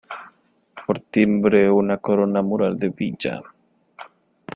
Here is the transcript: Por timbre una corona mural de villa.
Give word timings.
Por 0.85 0.97
timbre 1.17 1.61
una 1.81 1.97
corona 2.07 2.41
mural 2.41 2.79
de 2.85 2.89
villa. 2.89 3.39